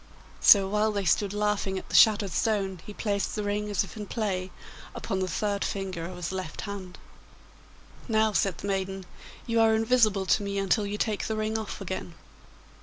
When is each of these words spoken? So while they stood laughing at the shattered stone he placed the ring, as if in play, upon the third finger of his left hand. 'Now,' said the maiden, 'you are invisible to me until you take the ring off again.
So 0.39 0.67
while 0.67 0.91
they 0.91 1.05
stood 1.05 1.31
laughing 1.31 1.77
at 1.77 1.89
the 1.89 1.95
shattered 1.95 2.31
stone 2.31 2.81
he 2.87 2.91
placed 2.91 3.35
the 3.35 3.43
ring, 3.43 3.69
as 3.69 3.83
if 3.83 3.95
in 3.95 4.07
play, 4.07 4.49
upon 4.95 5.19
the 5.19 5.27
third 5.27 5.63
finger 5.63 6.05
of 6.07 6.15
his 6.17 6.31
left 6.31 6.61
hand. 6.61 6.97
'Now,' 8.07 8.33
said 8.33 8.57
the 8.57 8.67
maiden, 8.67 9.05
'you 9.45 9.59
are 9.61 9.75
invisible 9.75 10.25
to 10.25 10.41
me 10.41 10.57
until 10.57 10.87
you 10.87 10.97
take 10.97 11.27
the 11.27 11.35
ring 11.37 11.55
off 11.55 11.79
again. 11.81 12.15